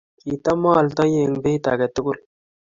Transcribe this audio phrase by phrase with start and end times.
[0.21, 2.17] kitamaltaoi eng beit age tugul.